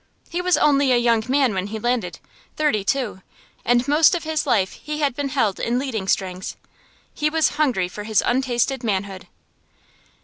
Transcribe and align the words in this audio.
He 0.31 0.41
was 0.41 0.57
only 0.57 0.91
a 0.91 0.97
young 0.97 1.23
man 1.27 1.53
when 1.53 1.67
he 1.67 1.77
landed 1.77 2.17
thirty 2.57 2.83
two; 2.83 3.21
and 3.63 3.87
most 3.87 4.15
of 4.15 4.23
his 4.23 4.47
life 4.47 4.71
he 4.71 4.99
had 5.01 5.15
been 5.15 5.29
held 5.29 5.59
in 5.59 5.77
leading 5.77 6.07
strings. 6.07 6.55
He 7.13 7.29
was 7.29 7.49
hungry 7.59 7.87
for 7.87 8.03
his 8.03 8.23
untasted 8.25 8.83
manhood. 8.83 9.27